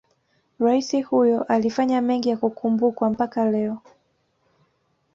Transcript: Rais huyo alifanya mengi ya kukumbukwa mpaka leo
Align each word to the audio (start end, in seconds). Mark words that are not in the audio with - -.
Rais 0.59 1.03
huyo 1.09 1.43
alifanya 1.43 2.01
mengi 2.01 2.29
ya 2.29 2.37
kukumbukwa 2.37 3.09
mpaka 3.09 3.45
leo 3.51 3.81